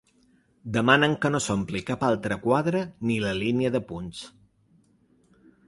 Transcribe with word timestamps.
Demanen 0.77 1.13
que 1.25 1.31
no 1.35 1.41
s’ompli 1.47 1.83
cap 1.91 2.05
altre 2.09 2.39
quadre 2.47 2.81
ni 3.11 3.21
la 3.27 3.37
línia 3.43 3.73
de 3.79 3.85
punts. 3.93 4.25